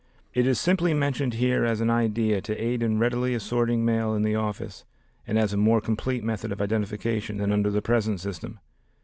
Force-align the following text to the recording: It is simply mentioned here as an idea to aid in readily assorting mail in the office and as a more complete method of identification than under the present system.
It 0.33 0.47
is 0.47 0.59
simply 0.59 0.95
mentioned 0.95 1.35
here 1.35 1.63
as 1.63 1.79
an 1.79 1.91
idea 1.91 2.41
to 2.41 2.57
aid 2.59 2.81
in 2.81 2.97
readily 2.97 3.35
assorting 3.35 3.85
mail 3.85 4.15
in 4.15 4.23
the 4.23 4.33
office 4.33 4.83
and 5.27 5.37
as 5.37 5.53
a 5.53 5.57
more 5.57 5.79
complete 5.79 6.23
method 6.23 6.51
of 6.51 6.59
identification 6.59 7.37
than 7.37 7.51
under 7.51 7.69
the 7.69 7.83
present 7.83 8.19
system. 8.19 8.59